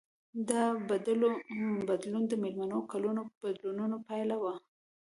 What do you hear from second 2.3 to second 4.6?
میلیونونو کلونو بدلونونو پایله وه.